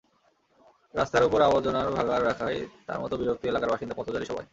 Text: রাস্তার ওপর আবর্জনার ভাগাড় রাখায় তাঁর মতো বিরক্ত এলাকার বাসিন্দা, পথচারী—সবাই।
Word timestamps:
রাস্তার 0.93 1.23
ওপর 1.23 1.39
আবর্জনার 1.41 1.87
ভাগাড় 1.91 2.23
রাখায় 2.25 2.59
তাঁর 2.87 2.99
মতো 3.01 3.15
বিরক্ত 3.17 3.43
এলাকার 3.45 3.71
বাসিন্দা, 3.71 3.97
পথচারী—সবাই। 3.97 4.45